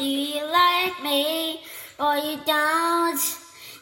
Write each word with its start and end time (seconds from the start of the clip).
Do 0.00 0.06
you 0.06 0.42
like 0.46 1.02
me 1.02 1.60
or 1.98 2.16
you 2.16 2.38
don't? 2.46 3.20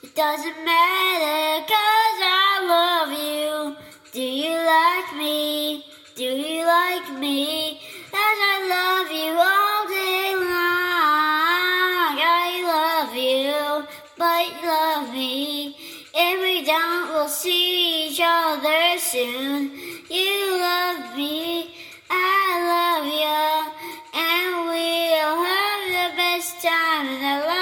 It 0.02 0.16
doesn't 0.16 0.64
matter 0.64 1.62
cause 1.62 2.20
I 2.26 2.58
love 2.74 3.12
you. 3.12 3.76
Do 4.10 4.20
you 4.20 4.50
like 4.50 5.16
me? 5.16 5.84
Do 6.16 6.24
you 6.24 6.66
like 6.66 7.08
me? 7.20 7.78
As 8.08 8.38
I 8.50 8.56
love 8.74 9.08
you 9.14 9.30
all 9.30 9.86
day 9.86 10.34
long. 10.34 12.18
I 12.18 12.50
love 12.74 13.14
you, 13.14 13.86
but 14.18 14.42
you 14.48 14.66
love 14.66 15.14
me. 15.14 15.76
And 16.18 16.40
we 16.40 16.64
don't, 16.64 17.10
we'll 17.10 17.28
see 17.28 18.08
each 18.08 18.20
other 18.20 18.98
soon. 18.98 19.70
You 20.10 20.47
This 26.48 26.62
time 26.62 27.06
in 27.08 27.20
the 27.20 27.44
life, 27.44 27.58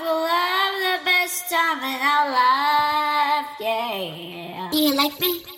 We'll 0.00 0.26
have 0.26 0.74
the 0.82 0.98
best 1.04 1.48
time 1.48 1.78
in 1.78 2.00
our 2.02 2.30
life, 2.32 3.46
yeah. 3.60 4.68
Do 4.72 4.78
you 4.78 4.94
like 4.96 5.20
me? 5.20 5.57